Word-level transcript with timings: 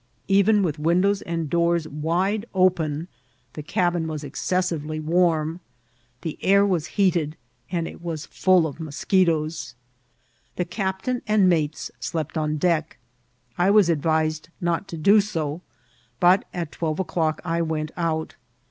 Even 0.27 0.63
with 0.63 0.79
windows 0.79 1.21
and 1.21 1.47
doors 1.47 1.87
wide 1.87 2.47
open 2.55 3.07
the 3.53 3.61
cabin 3.61 4.07
was 4.07 4.23
excessively 4.23 4.99
warm; 4.99 5.59
the 6.23 6.39
air 6.43 6.65
was 6.65 6.87
heated, 6.97 7.37
and 7.71 7.87
it 7.87 8.01
was 8.01 8.25
full 8.25 8.65
of 8.65 8.79
moechetoes. 8.79 9.75
The 10.55 10.65
captain 10.65 11.21
and 11.27 11.47
mates 11.47 11.91
edept 12.01 12.35
on 12.35 12.57
deck. 12.57 12.97
I 13.59 13.69
was 13.69 13.89
advised 13.89 14.49
not 14.59 14.87
to 14.87 14.97
do 14.97 15.21
so, 15.21 15.61
but 16.19 16.45
at 16.51 16.71
twelve 16.71 16.99
o'clock 16.99 17.39
I 17.45 17.61
went 17.61 17.91
out. 17.95 18.33